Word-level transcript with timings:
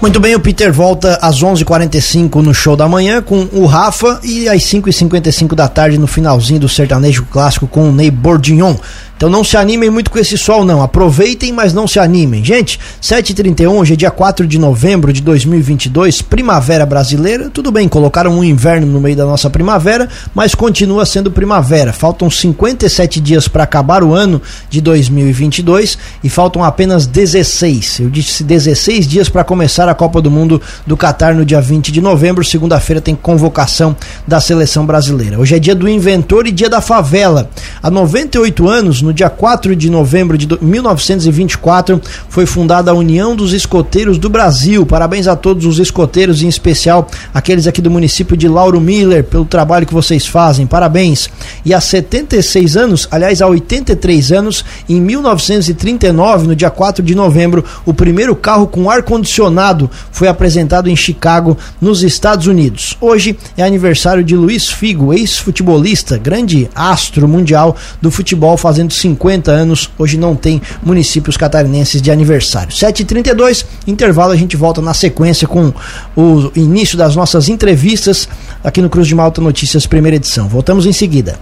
Muito 0.00 0.20
bem, 0.20 0.34
o 0.34 0.40
Peter 0.40 0.70
volta 0.70 1.18
às 1.22 1.42
11:45 1.42 2.42
no 2.42 2.52
show 2.52 2.76
da 2.76 2.86
manhã 2.86 3.22
com 3.22 3.48
o 3.52 3.64
Rafa 3.64 4.20
e 4.22 4.46
às 4.48 4.62
5:55 4.62 5.54
da 5.54 5.68
tarde 5.68 5.98
no 5.98 6.06
finalzinho 6.06 6.60
do 6.60 6.68
sertanejo 6.68 7.24
clássico 7.30 7.66
com 7.66 7.88
o 7.88 7.92
Ney 7.92 8.10
Bordignon. 8.10 8.76
Então 9.16 9.30
não 9.30 9.42
se 9.42 9.56
animem 9.56 9.88
muito 9.88 10.10
com 10.10 10.18
esse 10.18 10.36
sol, 10.36 10.62
não. 10.62 10.82
Aproveitem, 10.82 11.50
mas 11.50 11.72
não 11.72 11.88
se 11.88 11.98
animem. 11.98 12.44
Gente, 12.44 12.78
7h31, 13.00 13.70
hoje 13.70 13.94
é 13.94 13.96
dia 13.96 14.10
4 14.10 14.46
de 14.46 14.58
novembro 14.58 15.10
de 15.10 15.22
2022, 15.22 16.20
primavera 16.20 16.84
brasileira. 16.84 17.48
Tudo 17.48 17.72
bem, 17.72 17.88
colocaram 17.88 18.32
um 18.32 18.44
inverno 18.44 18.86
no 18.86 19.00
meio 19.00 19.16
da 19.16 19.24
nossa 19.24 19.48
primavera, 19.48 20.06
mas 20.34 20.54
continua 20.54 21.06
sendo 21.06 21.30
primavera. 21.30 21.94
Faltam 21.94 22.28
57 22.28 23.18
dias 23.18 23.48
para 23.48 23.64
acabar 23.64 24.04
o 24.04 24.12
ano 24.12 24.42
de 24.68 24.82
2022 24.82 25.96
e 26.22 26.28
faltam 26.28 26.62
apenas 26.62 27.06
16. 27.06 28.00
Eu 28.00 28.10
disse 28.10 28.44
16 28.44 29.06
dias 29.08 29.30
para 29.30 29.44
começar 29.44 29.88
a 29.88 29.94
Copa 29.94 30.20
do 30.20 30.30
Mundo 30.30 30.60
do 30.86 30.96
Catar 30.96 31.34
no 31.34 31.44
dia 31.46 31.60
20 31.60 31.90
de 31.90 32.02
novembro. 32.02 32.44
Segunda-feira 32.44 33.00
tem 33.00 33.14
convocação 33.14 33.96
da 34.26 34.42
seleção 34.42 34.84
brasileira. 34.84 35.38
Hoje 35.38 35.56
é 35.56 35.58
dia 35.58 35.74
do 35.74 35.88
inventor 35.88 36.46
e 36.46 36.52
dia 36.52 36.68
da 36.68 36.82
favela. 36.82 37.48
Há 37.82 37.90
98 37.90 38.68
anos, 38.68 39.05
no 39.06 39.14
dia 39.14 39.30
4 39.30 39.76
de 39.76 39.88
novembro 39.88 40.36
de 40.36 40.48
1924, 40.60 42.00
foi 42.28 42.44
fundada 42.44 42.90
a 42.90 42.94
União 42.94 43.36
dos 43.36 43.52
Escoteiros 43.52 44.18
do 44.18 44.28
Brasil. 44.28 44.84
Parabéns 44.84 45.28
a 45.28 45.36
todos 45.36 45.64
os 45.64 45.78
escoteiros, 45.78 46.42
em 46.42 46.48
especial 46.48 47.08
aqueles 47.32 47.66
aqui 47.66 47.80
do 47.80 47.90
município 47.90 48.36
de 48.36 48.48
Lauro 48.48 48.80
Miller, 48.80 49.22
pelo 49.22 49.44
trabalho 49.44 49.86
que 49.86 49.94
vocês 49.94 50.26
fazem. 50.26 50.66
Parabéns. 50.66 51.30
E 51.64 51.72
há 51.72 51.80
76 51.80 52.76
anos, 52.76 53.06
aliás, 53.10 53.40
há 53.40 53.46
83 53.46 54.32
anos, 54.32 54.64
em 54.88 55.00
1939, 55.00 56.48
no 56.48 56.56
dia 56.56 56.70
4 56.70 57.04
de 57.04 57.14
novembro, 57.14 57.64
o 57.84 57.94
primeiro 57.94 58.34
carro 58.34 58.66
com 58.66 58.90
ar-condicionado 58.90 59.88
foi 60.10 60.26
apresentado 60.26 60.90
em 60.90 60.96
Chicago, 60.96 61.56
nos 61.80 62.02
Estados 62.02 62.48
Unidos. 62.48 62.96
Hoje 63.00 63.38
é 63.56 63.62
aniversário 63.62 64.24
de 64.24 64.34
Luiz 64.34 64.68
Figo, 64.68 65.12
ex-futebolista, 65.12 66.18
grande 66.18 66.68
astro 66.74 67.28
mundial 67.28 67.76
do 68.02 68.10
futebol, 68.10 68.56
fazendo 68.56 68.95
50 68.98 69.50
anos. 69.50 69.90
Hoje 69.98 70.16
não 70.16 70.34
tem 70.34 70.60
municípios 70.82 71.36
catarinenses 71.36 72.00
de 72.00 72.10
aniversário. 72.10 72.70
7h32, 72.70 73.64
intervalo, 73.86 74.32
a 74.32 74.36
gente 74.36 74.56
volta 74.56 74.80
na 74.80 74.94
sequência 74.94 75.46
com 75.46 75.72
o 76.16 76.50
início 76.54 76.96
das 76.96 77.16
nossas 77.16 77.48
entrevistas 77.48 78.28
aqui 78.62 78.80
no 78.80 78.90
Cruz 78.90 79.06
de 79.06 79.14
Malta 79.14 79.40
Notícias, 79.40 79.86
primeira 79.86 80.16
edição. 80.16 80.48
Voltamos 80.48 80.86
em 80.86 80.92
seguida. 80.92 81.38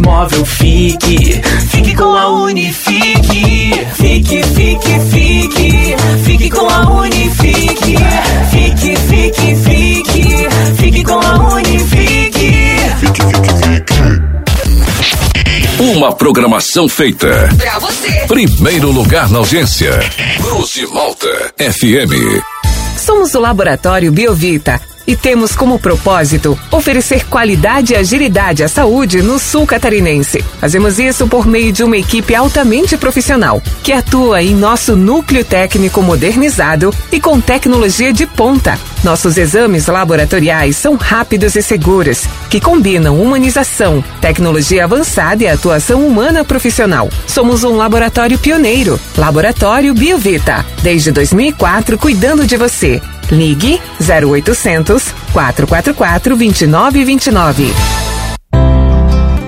Móvel, 0.00 0.44
fique. 0.44 1.40
Fique 1.70 1.94
com 1.94 2.16
a 2.16 2.28
Unifique. 2.28 3.72
Fique, 3.94 4.42
fique, 4.42 5.00
fique. 5.10 5.96
Fique 6.24 6.50
com 6.50 6.68
a 6.68 6.90
Unifique. 6.90 7.96
Fique, 8.50 8.96
fique, 8.96 9.56
fique. 9.56 10.48
Fique 10.76 11.04
com 11.04 11.20
a 11.20 11.54
Unifique. 11.54 12.52
Fique, 13.00 13.22
fique, 13.22 13.52
fique. 13.62 13.94
Uma 15.94 16.12
programação 16.14 16.88
feita. 16.88 17.48
Pra 17.56 17.78
você. 17.78 18.10
Primeiro 18.26 18.90
lugar 18.90 19.30
na 19.30 19.38
audiência. 19.38 19.98
Cruz 20.42 20.70
de 20.70 20.86
Malta 20.88 21.52
FM. 21.58 22.42
Somos 22.98 23.34
o 23.34 23.40
Laboratório 23.40 24.12
Biovita 24.12 24.80
e 25.10 25.16
temos 25.16 25.56
como 25.56 25.76
propósito 25.76 26.56
oferecer 26.70 27.26
qualidade 27.26 27.94
e 27.94 27.96
agilidade 27.96 28.62
à 28.62 28.68
saúde 28.68 29.20
no 29.20 29.40
sul 29.40 29.66
catarinense. 29.66 30.40
Fazemos 30.60 31.00
isso 31.00 31.26
por 31.26 31.48
meio 31.48 31.72
de 31.72 31.82
uma 31.82 31.96
equipe 31.96 32.32
altamente 32.32 32.96
profissional 32.96 33.60
que 33.82 33.92
atua 33.92 34.40
em 34.40 34.54
nosso 34.54 34.94
núcleo 34.94 35.44
técnico 35.44 36.00
modernizado 36.00 36.94
e 37.10 37.18
com 37.18 37.40
tecnologia 37.40 38.12
de 38.12 38.24
ponta. 38.24 38.78
Nossos 39.02 39.36
exames 39.36 39.88
laboratoriais 39.88 40.76
são 40.76 40.94
rápidos 40.94 41.56
e 41.56 41.62
seguros, 41.62 42.22
que 42.48 42.60
combinam 42.60 43.20
humanização, 43.20 44.04
tecnologia 44.20 44.84
avançada 44.84 45.42
e 45.42 45.48
atuação 45.48 46.06
humana 46.06 46.44
profissional. 46.44 47.08
Somos 47.26 47.64
um 47.64 47.74
laboratório 47.74 48.38
pioneiro, 48.38 49.00
Laboratório 49.16 49.92
Biovita, 49.92 50.64
desde 50.84 51.10
2004 51.10 51.98
cuidando 51.98 52.46
de 52.46 52.56
você. 52.56 53.02
Ligue 53.30 53.80
0800 54.00 55.14
444 55.32 56.36
2929. 56.36 57.72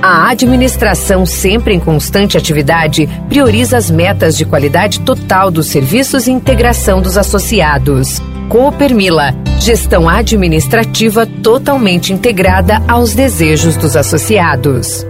A 0.04 0.31
administração, 0.31 1.25
sempre 1.25 1.75
em 1.75 1.78
constante 1.78 2.37
atividade, 2.37 3.09
prioriza 3.28 3.76
as 3.76 3.88
metas 3.88 4.37
de 4.37 4.44
qualidade 4.44 4.98
total 5.00 5.48
dos 5.48 5.69
serviços 5.69 6.26
e 6.26 6.32
integração 6.32 7.00
dos 7.00 7.16
associados. 7.16 8.20
Coopermila, 8.48 9.32
gestão 9.60 10.09
administrativa 10.09 11.25
totalmente 11.25 12.12
integrada 12.12 12.82
aos 12.88 13.14
desejos 13.14 13.76
dos 13.76 13.97
associados. 13.97 15.06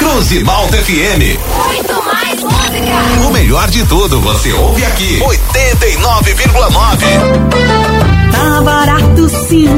Cruz 0.00 0.32
Malta 0.42 0.78
FM. 0.78 1.38
Muito 1.66 2.02
mais 2.06 2.42
música. 2.42 3.26
O 3.28 3.30
melhor 3.30 3.68
de 3.68 3.84
tudo 3.84 4.18
você 4.18 4.50
ouve 4.50 4.82
aqui. 4.82 5.20
89,9. 5.20 7.99
Tá 8.32 8.62
barato 8.62 9.28
sim. 9.48 9.68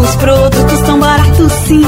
Os 0.00 0.16
produtos 0.16 0.80
tão 0.80 0.98
baratos 0.98 1.52
sim. 1.66 1.82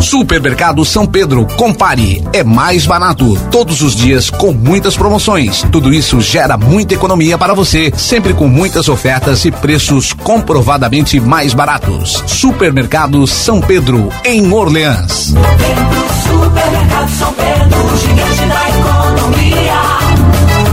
Supermercado 0.00 0.84
São 0.84 1.06
Pedro, 1.06 1.46
compare, 1.56 2.22
é 2.32 2.44
mais 2.44 2.86
barato. 2.86 3.36
Todos 3.50 3.82
os 3.82 3.94
dias 3.94 4.30
com 4.30 4.52
muitas 4.52 4.96
promoções. 4.96 5.64
Tudo 5.72 5.92
isso 5.92 6.20
gera 6.20 6.56
muita 6.56 6.94
economia 6.94 7.36
para 7.36 7.54
você, 7.54 7.92
sempre 7.96 8.32
com 8.34 8.48
muitas 8.48 8.88
ofertas 8.88 9.44
e 9.44 9.50
preços 9.50 10.12
comprovadamente 10.12 11.20
mais 11.20 11.54
baratos. 11.54 12.22
Supermercado 12.26 13.26
São 13.26 13.60
Pedro, 13.60 14.10
em 14.24 14.52
Orleans. 14.52 15.32
Vem 15.32 15.74
pro 15.74 16.42
supermercado 16.44 17.10
São 17.18 17.32
Pedro, 17.32 17.96
gigante 17.98 18.46
da 18.46 18.68
economia. 18.68 19.78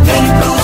Vem 0.03 0.39
pro 0.39 0.54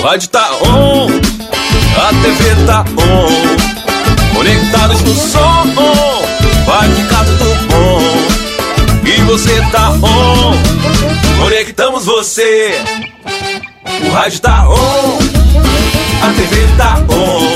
O 0.00 0.02
rádio 0.02 0.30
tá 0.30 0.50
on, 0.62 1.08
a 1.08 2.08
TV 2.22 2.66
tá 2.66 2.84
on. 2.96 4.34
Conectados 4.34 5.02
no 5.02 5.14
som, 5.14 5.66
vai 6.64 6.88
ficar 6.94 7.22
tudo 7.26 7.44
bom. 7.68 8.00
E 9.06 9.20
você 9.24 9.60
tá 9.70 9.90
on, 9.90 10.56
conectamos 11.38 12.06
você. 12.06 12.80
O 14.08 14.10
rádio 14.10 14.40
tá 14.40 14.66
on, 14.70 15.18
a 16.22 16.32
TV 16.32 16.66
tá 16.78 16.96
on. 17.10 17.52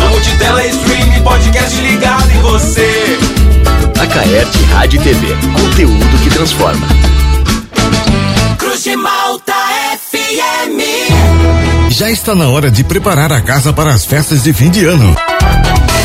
Na 0.00 0.08
multitela, 0.08 0.66
stream, 0.66 1.22
podcast 1.22 1.78
ligado 1.78 2.30
em 2.30 2.40
você. 2.40 3.18
Acaerte 4.00 4.62
Rádio 4.72 4.98
e 5.02 5.04
TV. 5.04 5.36
Conteúdo 5.52 6.24
que 6.24 6.30
transforma. 6.30 6.86
Cruz 8.56 8.82
de 8.82 8.96
Malta 8.96 9.65
FM. 10.26 11.90
Já 11.90 12.10
está 12.10 12.34
na 12.34 12.48
hora 12.48 12.68
de 12.68 12.82
preparar 12.82 13.32
a 13.32 13.40
casa 13.40 13.72
para 13.72 13.94
as 13.94 14.04
festas 14.04 14.42
de 14.42 14.52
fim 14.52 14.70
de 14.70 14.84
ano. 14.84 15.14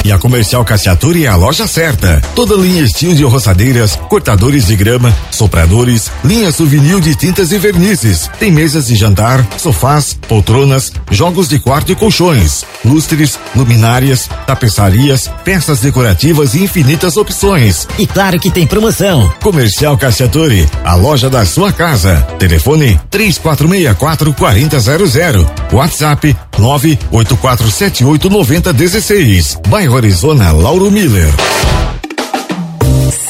E 0.04 0.12
a 0.12 0.18
Comercial 0.18 0.66
Cassiaturi 0.66 1.26
é 1.26 1.28
a 1.28 1.36
loja 1.36 1.68
certa. 1.68 2.20
Toda 2.36 2.56
linha 2.56 2.82
estilo 2.82 3.14
de 3.14 3.24
roçadeiras, 3.24 3.96
cortadores 4.10 4.66
de 4.66 4.76
grama, 4.76 5.16
sopradores, 5.30 6.12
linha 6.24 6.52
souvenir 6.52 7.00
de 7.00 7.14
tintas 7.14 7.52
e 7.52 7.58
vernizes. 7.60 8.30
Tem 8.40 8.52
mesas 8.52 8.88
de 8.88 8.96
jantar, 8.96 9.46
sofás, 9.58 10.18
poltronas, 10.28 10.92
jogos 11.12 11.48
de 11.48 11.60
quarto 11.60 11.92
e 11.92 11.96
colchões, 11.96 12.66
lustres, 12.84 13.38
luminárias, 13.56 14.28
tapeçarias, 14.48 15.30
peças 15.46 15.82
decorativas 15.82 16.56
e 16.56 16.64
infinitas 16.64 17.16
opções. 17.16 17.88
E 18.00 18.08
claro 18.08 18.40
que 18.40 18.50
tem 18.50 18.66
promoção. 18.66 19.32
Comercial 19.42 19.96
Cassiaturi, 19.98 20.68
a 20.84 20.96
loja 20.96 21.30
da 21.30 21.46
sua 21.46 21.72
casa. 21.72 22.16
Telefone 22.40 23.00
3464 23.12 24.34
4000. 24.34 25.48
WhatsApp 25.72 26.36
98478 26.62 28.30
9016. 28.30 29.60
Bairro 29.70 29.98
Arizona, 29.98 30.52
Lauro 30.54 30.90
Miller. 30.92 31.34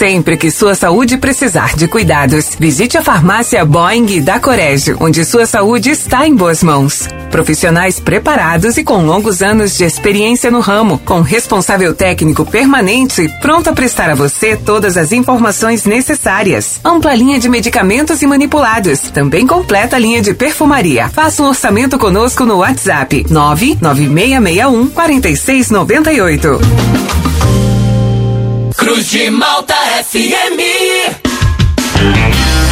Sempre 0.01 0.35
que 0.35 0.49
sua 0.49 0.73
saúde 0.73 1.15
precisar 1.15 1.75
de 1.75 1.87
cuidados, 1.87 2.57
visite 2.59 2.97
a 2.97 3.03
farmácia 3.03 3.63
Boeing 3.63 4.21
da 4.21 4.39
Corégio, 4.39 4.97
onde 4.99 5.23
sua 5.23 5.45
saúde 5.45 5.91
está 5.91 6.25
em 6.25 6.33
boas 6.33 6.63
mãos. 6.63 7.07
Profissionais 7.29 7.99
preparados 7.99 8.77
e 8.77 8.83
com 8.83 9.05
longos 9.05 9.43
anos 9.43 9.77
de 9.77 9.83
experiência 9.83 10.49
no 10.49 10.59
ramo, 10.59 10.97
com 11.05 11.21
responsável 11.21 11.93
técnico 11.93 12.43
permanente, 12.43 13.29
pronto 13.43 13.69
a 13.69 13.73
prestar 13.73 14.09
a 14.09 14.15
você 14.15 14.57
todas 14.57 14.97
as 14.97 15.11
informações 15.11 15.85
necessárias. 15.85 16.79
Ampla 16.83 17.13
linha 17.13 17.37
de 17.37 17.47
medicamentos 17.47 18.23
e 18.23 18.25
manipulados, 18.25 19.01
também 19.11 19.45
completa 19.45 19.97
a 19.97 19.99
linha 19.99 20.19
de 20.19 20.33
perfumaria. 20.33 21.09
Faça 21.09 21.43
um 21.43 21.47
orçamento 21.47 21.99
conosco 21.99 22.43
no 22.43 22.57
WhatsApp 22.57 23.27
99661 23.29 24.87
4698. 24.87 27.20
Cruz 28.81 29.11
de 29.11 29.29
Malta 29.29 29.75
FM. 29.99 30.63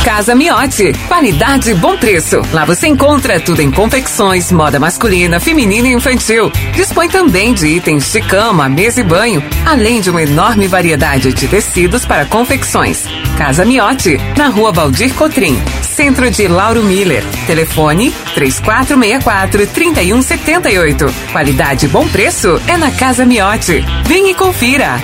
Casa 0.03 0.33
Miotti, 0.33 0.93
qualidade 1.07 1.71
e 1.71 1.73
bom 1.73 1.97
preço. 1.97 2.41
Lá 2.53 2.65
você 2.65 2.87
encontra 2.87 3.39
tudo 3.39 3.61
em 3.61 3.69
confecções, 3.69 4.51
moda 4.51 4.79
masculina, 4.79 5.39
feminina 5.39 5.87
e 5.87 5.93
infantil. 5.93 6.51
Dispõe 6.73 7.09
também 7.09 7.53
de 7.53 7.67
itens 7.67 8.11
de 8.11 8.21
cama, 8.21 8.69
mesa 8.69 9.01
e 9.01 9.03
banho, 9.03 9.43
além 9.65 9.99
de 10.01 10.09
uma 10.09 10.23
enorme 10.23 10.67
variedade 10.67 11.33
de 11.33 11.47
tecidos 11.47 12.05
para 12.05 12.25
confecções. 12.25 13.03
Casa 13.37 13.65
Miotti, 13.65 14.17
na 14.37 14.47
rua 14.47 14.71
Valdir 14.71 15.13
Cotrim, 15.13 15.61
centro 15.81 16.31
de 16.31 16.47
Lauro 16.47 16.81
Miller. 16.81 17.23
Telefone 17.45 18.11
3464 18.33 19.67
3178. 19.67 21.13
Qualidade 21.31 21.85
e 21.85 21.89
bom 21.89 22.07
preço 22.07 22.59
é 22.67 22.77
na 22.77 22.89
Casa 22.91 23.25
Miotti. 23.25 23.83
Vem 24.05 24.31
e 24.31 24.33
confira. 24.33 24.99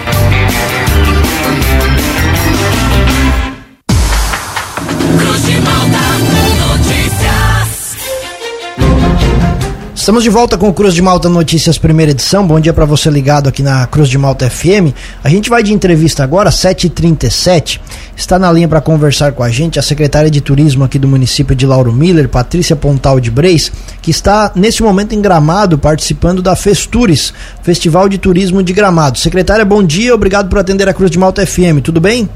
Estamos 10.06 10.22
de 10.22 10.30
volta 10.30 10.56
com 10.56 10.70
o 10.70 10.74
Cruz 10.74 10.94
de 10.94 11.02
Malta 11.02 11.28
Notícias, 11.28 11.80
primeira 11.80 12.12
edição. 12.12 12.46
Bom 12.46 12.60
dia 12.60 12.72
para 12.72 12.86
você 12.86 13.10
ligado 13.10 13.50
aqui 13.50 13.64
na 13.64 13.88
Cruz 13.88 14.08
de 14.08 14.20
Malta 14.20 14.48
FM. 14.48 14.94
A 15.24 15.30
gente 15.30 15.50
vai 15.50 15.64
de 15.64 15.74
entrevista 15.74 16.24
agora, 16.24 16.52
7h37. 16.52 17.82
Está 18.16 18.38
na 18.38 18.52
linha 18.52 18.68
para 18.68 18.80
conversar 18.82 19.32
com 19.32 19.42
a 19.42 19.50
gente 19.50 19.80
a 19.80 19.82
secretária 19.82 20.30
de 20.30 20.42
Turismo 20.42 20.84
aqui 20.84 21.00
do 21.00 21.08
município 21.08 21.56
de 21.56 21.66
Lauro 21.66 21.92
Miller, 21.92 22.30
Patrícia 22.30 22.76
Pontal 22.76 23.20
de 23.20 23.32
Breis, 23.32 23.72
que 24.00 24.12
está 24.12 24.52
nesse 24.54 24.84
momento 24.84 25.16
em 25.16 25.22
Gramado 25.24 25.80
participando 25.80 26.40
da 26.40 26.56
Festures, 26.56 27.34
Festival 27.64 28.08
de 28.08 28.20
Turismo 28.20 28.62
de 28.62 28.74
Gramado. 28.74 29.18
Secretária, 29.18 29.66
bom 29.66 29.82
dia, 29.82 30.14
obrigado 30.14 30.50
por 30.50 30.60
atender 30.60 30.88
a 30.88 30.94
Cruz 30.94 31.10
de 31.10 31.18
Malta 31.18 31.44
FM. 31.44 31.82
Tudo 31.84 32.00
bem? 32.00 32.30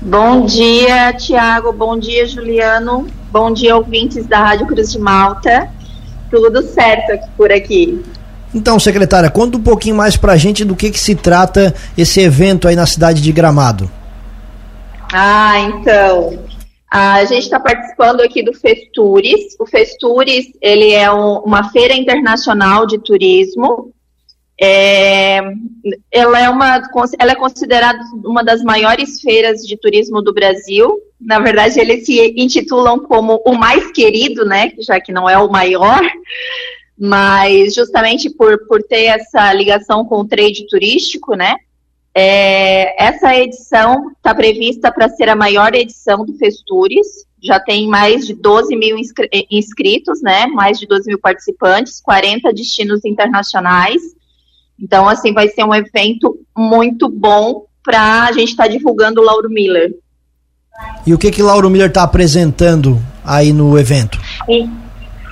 Bom 0.00 0.46
dia, 0.46 1.12
Tiago. 1.14 1.72
Bom 1.72 1.98
dia, 1.98 2.24
Juliano. 2.24 3.08
Bom 3.32 3.52
dia, 3.52 3.74
ouvintes 3.74 4.24
da 4.26 4.38
Rádio 4.38 4.68
Cruz 4.68 4.92
de 4.92 5.00
Malta. 5.00 5.68
Tudo 6.32 6.62
certo 6.62 7.12
aqui 7.12 7.28
por 7.36 7.52
aqui. 7.52 8.02
Então, 8.54 8.78
secretária, 8.80 9.30
conta 9.30 9.56
um 9.56 9.62
pouquinho 9.62 9.94
mais 9.94 10.16
pra 10.16 10.36
gente 10.36 10.64
do 10.64 10.74
que, 10.74 10.90
que 10.90 10.98
se 10.98 11.14
trata 11.14 11.72
esse 11.96 12.20
evento 12.20 12.66
aí 12.66 12.74
na 12.74 12.86
cidade 12.86 13.22
de 13.22 13.30
Gramado. 13.30 13.88
Ah, 15.12 15.58
então. 15.60 16.38
A 16.90 17.24
gente 17.24 17.44
está 17.44 17.58
participando 17.58 18.20
aqui 18.20 18.42
do 18.42 18.52
Festures. 18.52 19.56
O 19.58 19.66
Festures 19.66 20.46
ele 20.60 20.90
é 20.92 21.10
um- 21.12 21.38
uma 21.38 21.70
feira 21.70 21.94
internacional 21.94 22.86
de 22.86 22.98
turismo. 22.98 23.90
É, 24.60 25.40
ela, 26.10 26.40
é 26.40 26.48
uma, 26.48 26.82
ela 27.18 27.32
é 27.32 27.34
considerada 27.34 27.98
uma 28.24 28.44
das 28.44 28.62
maiores 28.62 29.20
feiras 29.20 29.62
de 29.62 29.76
turismo 29.76 30.22
do 30.22 30.32
Brasil. 30.32 31.00
Na 31.20 31.40
verdade, 31.40 31.80
eles 31.80 32.06
se 32.06 32.34
intitulam 32.36 32.98
como 33.00 33.42
o 33.44 33.54
mais 33.54 33.90
querido, 33.92 34.44
né? 34.44 34.72
Já 34.78 35.00
que 35.00 35.12
não 35.12 35.28
é 35.28 35.38
o 35.38 35.50
maior, 35.50 36.00
mas 36.98 37.74
justamente 37.74 38.30
por, 38.30 38.66
por 38.66 38.82
ter 38.82 39.04
essa 39.04 39.52
ligação 39.52 40.04
com 40.04 40.20
o 40.20 40.26
trade 40.28 40.66
turístico, 40.68 41.34
né? 41.34 41.56
É, 42.14 43.02
essa 43.02 43.34
edição 43.36 44.10
está 44.10 44.34
prevista 44.34 44.92
para 44.92 45.08
ser 45.08 45.28
a 45.30 45.36
maior 45.36 45.74
edição 45.74 46.24
do 46.24 46.34
Festures. 46.34 47.06
Já 47.42 47.58
tem 47.58 47.88
mais 47.88 48.26
de 48.26 48.34
12 48.34 48.76
mil 48.76 48.96
inscri- 48.98 49.28
inscritos, 49.50 50.20
né? 50.22 50.46
Mais 50.46 50.78
de 50.78 50.86
12 50.86 51.08
mil 51.08 51.18
participantes, 51.18 52.00
40 52.00 52.52
destinos 52.52 53.04
internacionais. 53.04 54.00
Então, 54.82 55.08
assim, 55.08 55.32
vai 55.32 55.48
ser 55.48 55.62
um 55.64 55.72
evento 55.74 56.36
muito 56.56 57.08
bom 57.08 57.64
para 57.84 58.24
a 58.24 58.32
gente 58.32 58.50
estar 58.50 58.66
divulgando 58.66 59.20
o 59.20 59.24
Lauro 59.24 59.48
Miller. 59.48 59.94
E 61.06 61.14
o 61.14 61.18
que 61.18 61.30
que 61.30 61.42
Lauro 61.42 61.70
Miller 61.70 61.88
está 61.88 62.02
apresentando 62.02 62.98
aí 63.24 63.52
no 63.52 63.78
evento? 63.78 64.18
E- 64.48 64.68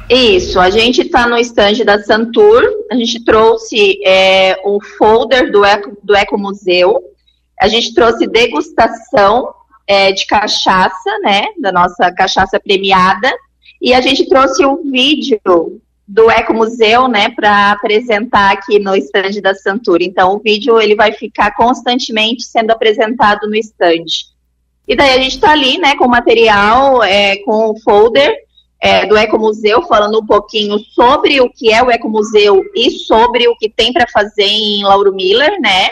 Isso, 0.09 0.59
a 0.59 0.71
gente 0.71 1.03
está 1.03 1.27
no 1.29 1.39
stand 1.39 1.85
da 1.85 2.03
Santur, 2.03 2.63
a 2.91 2.97
gente 2.97 3.25
trouxe 3.25 3.99
é, 4.05 4.57
o 4.65 4.81
folder 4.99 5.53
do 5.53 5.65
Eco, 5.65 5.97
do 6.03 6.17
Eco 6.17 6.37
Museu, 6.37 7.01
a 7.61 7.69
gente 7.69 7.95
trouxe 7.95 8.27
degustação 8.27 9.53
é, 9.87 10.11
de 10.13 10.27
cachaça, 10.27 11.19
né, 11.23 11.47
da 11.61 11.71
nossa 11.71 12.13
cachaça 12.13 12.59
premiada, 12.59 13.31
e 13.81 13.95
a 13.95 14.01
gente 14.01 14.29
trouxe 14.29 14.65
o 14.65 14.83
vídeo 14.83 15.81
do 16.11 16.29
Eco 16.29 16.53
Museu, 16.53 17.07
né, 17.07 17.29
para 17.31 17.71
apresentar 17.71 18.51
aqui 18.51 18.81
no 18.81 18.97
stand 18.97 19.41
da 19.41 19.55
Santur. 19.55 19.99
Então, 20.01 20.35
o 20.35 20.41
vídeo 20.41 20.81
ele 20.81 20.97
vai 20.97 21.13
ficar 21.13 21.55
constantemente 21.55 22.43
sendo 22.43 22.73
apresentado 22.73 23.49
no 23.49 23.55
stand. 23.55 24.07
E 24.89 24.97
daí 24.97 25.11
a 25.11 25.23
gente 25.23 25.37
está 25.37 25.53
ali, 25.53 25.79
né, 25.79 25.95
com 25.95 26.07
o 26.07 26.11
material, 26.11 27.01
é, 27.05 27.37
com 27.45 27.71
o 27.71 27.81
folder 27.81 28.35
é, 28.81 29.07
do 29.07 29.17
Ecomuseu, 29.17 29.83
falando 29.83 30.19
um 30.19 30.27
pouquinho 30.27 30.81
sobre 30.81 31.41
o 31.41 31.49
que 31.49 31.73
é 31.73 31.81
o 31.81 31.91
Ecomuseu 31.93 32.61
e 32.75 32.91
sobre 32.91 33.47
o 33.47 33.57
que 33.57 33.71
tem 33.71 33.93
para 33.93 34.09
fazer 34.09 34.43
em 34.47 34.83
Lauro 34.83 35.15
Miller, 35.15 35.61
né? 35.61 35.91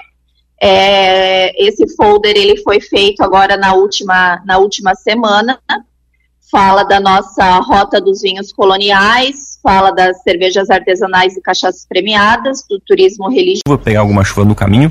É, 0.61 1.65
esse 1.65 1.95
folder 1.95 2.37
ele 2.37 2.57
foi 2.63 2.81
feito 2.81 3.23
agora 3.23 3.57
na 3.57 3.73
última, 3.75 4.43
na 4.45 4.59
última 4.59 4.97
semana. 4.97 5.61
Fala 6.51 6.83
da 6.83 6.99
nossa 6.99 7.59
rota 7.59 8.01
dos 8.01 8.23
vinhos 8.23 8.53
coloniais, 8.53 9.59
fala 9.63 9.91
das 9.91 10.23
cervejas 10.23 10.71
artesanais 10.71 11.37
e 11.37 11.43
cachaças 11.43 11.85
premiadas, 11.87 12.65
do 12.69 12.81
turismo 12.81 13.29
religioso. 13.29 13.63
Vou 13.67 13.79
pegar 13.79 14.01
alguma 14.01 14.25
chuva 14.25 14.47
no 14.47 14.55
caminho. 14.55 14.91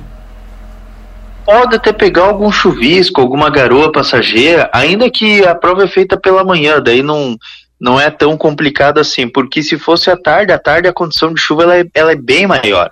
Pode 1.43 1.75
até 1.75 1.91
pegar 1.91 2.23
algum 2.23 2.51
chuvisco, 2.51 3.21
alguma 3.21 3.49
garoa 3.49 3.91
passageira, 3.91 4.69
ainda 4.73 5.09
que 5.09 5.45
a 5.45 5.55
prova 5.55 5.85
é 5.85 5.87
feita 5.87 6.17
pela 6.17 6.43
manhã, 6.43 6.81
daí 6.81 7.01
não, 7.01 7.37
não 7.79 7.99
é 7.99 8.11
tão 8.11 8.37
complicado 8.37 8.99
assim, 8.99 9.27
porque 9.27 9.63
se 9.63 9.79
fosse 9.79 10.11
à 10.11 10.17
tarde, 10.17 10.51
à 10.51 10.59
tarde 10.59 10.87
a 10.87 10.93
condição 10.93 11.33
de 11.33 11.39
chuva 11.39 11.63
ela 11.63 11.77
é, 11.77 11.85
ela 11.93 12.11
é 12.11 12.15
bem 12.15 12.45
maior. 12.45 12.91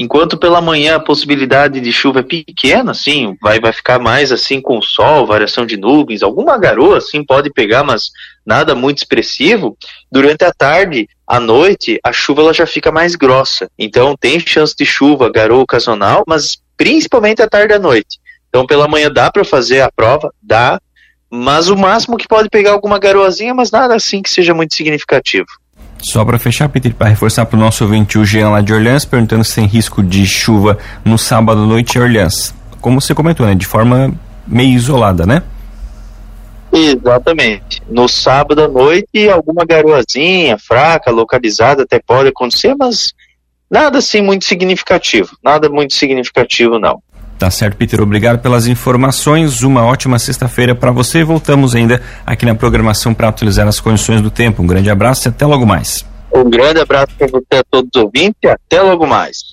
Enquanto 0.00 0.38
pela 0.38 0.60
manhã 0.60 0.94
a 0.94 1.00
possibilidade 1.00 1.80
de 1.80 1.90
chuva 1.90 2.20
é 2.20 2.22
pequena, 2.22 2.92
assim, 2.92 3.36
vai, 3.42 3.58
vai 3.58 3.72
ficar 3.72 3.98
mais 3.98 4.30
assim 4.30 4.60
com 4.60 4.80
sol, 4.80 5.26
variação 5.26 5.66
de 5.66 5.76
nuvens, 5.76 6.22
alguma 6.22 6.56
garoa 6.56 6.98
assim 6.98 7.24
pode 7.24 7.50
pegar, 7.50 7.82
mas 7.82 8.12
nada 8.46 8.76
muito 8.76 8.98
expressivo. 8.98 9.76
Durante 10.10 10.44
a 10.44 10.52
tarde, 10.52 11.08
à 11.26 11.40
noite, 11.40 11.98
a 12.04 12.12
chuva 12.12 12.42
ela 12.42 12.54
já 12.54 12.64
fica 12.64 12.92
mais 12.92 13.16
grossa. 13.16 13.68
Então 13.76 14.16
tem 14.16 14.38
chance 14.38 14.72
de 14.72 14.86
chuva, 14.86 15.32
garoa 15.32 15.64
ocasional, 15.64 16.22
mas 16.28 16.58
principalmente 16.76 17.42
à 17.42 17.48
tarde 17.48 17.72
e 17.72 17.76
à 17.76 17.80
noite. 17.80 18.20
Então 18.48 18.64
pela 18.64 18.86
manhã 18.86 19.10
dá 19.10 19.32
para 19.32 19.44
fazer 19.44 19.80
a 19.80 19.90
prova, 19.90 20.32
dá, 20.40 20.80
mas 21.28 21.68
o 21.68 21.76
máximo 21.76 22.16
que 22.16 22.28
pode 22.28 22.48
pegar 22.48 22.70
alguma 22.70 23.00
garoazinha, 23.00 23.52
mas 23.52 23.72
nada 23.72 23.96
assim 23.96 24.22
que 24.22 24.30
seja 24.30 24.54
muito 24.54 24.76
significativo. 24.76 25.48
Só 26.00 26.24
para 26.24 26.38
fechar, 26.38 26.68
Peter, 26.68 26.94
para 26.94 27.08
reforçar 27.08 27.46
para 27.46 27.56
o 27.56 27.60
nosso 27.60 27.84
ouvinte, 27.84 28.18
o 28.18 28.24
Jean 28.24 28.50
lá 28.50 28.60
de 28.60 28.72
Orleans, 28.72 29.04
perguntando 29.04 29.44
se 29.44 29.56
tem 29.56 29.66
risco 29.66 30.02
de 30.02 30.26
chuva 30.26 30.78
no 31.04 31.18
sábado 31.18 31.62
à 31.62 31.66
noite 31.66 31.98
em 31.98 32.00
Orleans. 32.00 32.54
Como 32.80 33.00
você 33.00 33.14
comentou, 33.14 33.46
né? 33.46 33.54
De 33.54 33.66
forma 33.66 34.12
meio 34.46 34.74
isolada, 34.74 35.26
né? 35.26 35.42
Exatamente. 36.72 37.82
No 37.88 38.08
sábado 38.08 38.62
à 38.62 38.68
noite, 38.68 39.28
alguma 39.28 39.64
garoazinha 39.64 40.56
fraca, 40.58 41.10
localizada, 41.10 41.82
até 41.82 41.98
pode 41.98 42.28
acontecer, 42.28 42.74
mas 42.78 43.12
Nada 43.70 43.98
assim 43.98 44.22
muito 44.22 44.46
significativo, 44.46 45.36
nada 45.44 45.68
muito 45.68 45.92
significativo 45.92 46.78
não. 46.78 47.02
Tá 47.38 47.50
certo, 47.50 47.76
Peter. 47.76 48.00
Obrigado 48.00 48.40
pelas 48.40 48.66
informações. 48.66 49.62
Uma 49.62 49.84
ótima 49.84 50.18
sexta-feira 50.18 50.74
para 50.74 50.90
você. 50.90 51.22
Voltamos 51.22 51.74
ainda 51.76 52.02
aqui 52.26 52.44
na 52.44 52.54
programação 52.54 53.14
para 53.14 53.28
atualizar 53.28 53.68
as 53.68 53.78
condições 53.78 54.20
do 54.20 54.30
tempo. 54.30 54.60
Um 54.60 54.66
grande 54.66 54.90
abraço 54.90 55.28
e 55.28 55.30
até 55.30 55.46
logo 55.46 55.64
mais. 55.64 56.04
Um 56.34 56.50
grande 56.50 56.80
abraço 56.80 57.08
para 57.16 57.28
você 57.28 57.60
a 57.60 57.64
todos 57.70 57.90
os 57.94 58.02
ouvintes 58.02 58.36
e 58.42 58.48
até 58.48 58.82
logo 58.82 59.06
mais. 59.06 59.44